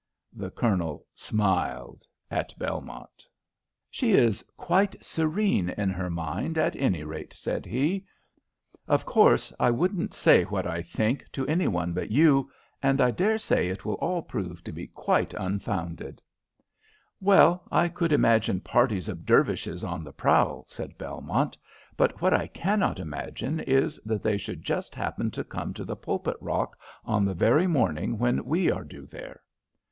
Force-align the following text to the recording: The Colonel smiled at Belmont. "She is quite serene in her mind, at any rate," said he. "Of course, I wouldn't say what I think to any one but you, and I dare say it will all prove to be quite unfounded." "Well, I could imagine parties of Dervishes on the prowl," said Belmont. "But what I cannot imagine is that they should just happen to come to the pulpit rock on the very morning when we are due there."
The 0.33 0.49
Colonel 0.49 1.05
smiled 1.13 2.07
at 2.31 2.57
Belmont. 2.57 3.27
"She 3.91 4.13
is 4.13 4.43
quite 4.57 4.95
serene 5.05 5.69
in 5.69 5.91
her 5.91 6.09
mind, 6.09 6.57
at 6.57 6.75
any 6.75 7.03
rate," 7.03 7.33
said 7.35 7.67
he. 7.67 8.07
"Of 8.87 9.05
course, 9.05 9.53
I 9.59 9.69
wouldn't 9.69 10.15
say 10.15 10.41
what 10.45 10.65
I 10.65 10.81
think 10.81 11.31
to 11.33 11.45
any 11.45 11.67
one 11.67 11.93
but 11.93 12.09
you, 12.09 12.49
and 12.81 12.99
I 12.99 13.11
dare 13.11 13.37
say 13.37 13.67
it 13.69 13.85
will 13.85 13.93
all 13.93 14.23
prove 14.23 14.63
to 14.63 14.71
be 14.71 14.87
quite 14.87 15.35
unfounded." 15.35 16.19
"Well, 17.19 17.67
I 17.71 17.87
could 17.87 18.11
imagine 18.11 18.59
parties 18.61 19.07
of 19.07 19.23
Dervishes 19.23 19.83
on 19.83 20.03
the 20.03 20.11
prowl," 20.13 20.65
said 20.67 20.97
Belmont. 20.97 21.59
"But 21.95 22.23
what 22.23 22.33
I 22.33 22.47
cannot 22.47 22.99
imagine 22.99 23.59
is 23.59 23.99
that 24.03 24.23
they 24.23 24.37
should 24.37 24.63
just 24.63 24.95
happen 24.95 25.29
to 25.29 25.43
come 25.43 25.75
to 25.75 25.85
the 25.85 25.95
pulpit 25.95 26.37
rock 26.41 26.75
on 27.05 27.23
the 27.23 27.35
very 27.35 27.67
morning 27.67 28.17
when 28.17 28.43
we 28.45 28.71
are 28.71 28.83
due 28.83 29.05
there." 29.05 29.43